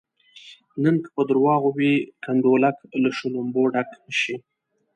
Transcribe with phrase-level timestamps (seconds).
[0.83, 1.93] نن که په درواغو وي
[2.23, 3.89] کنډولک له شلومبو ډک
[4.21, 4.35] شي.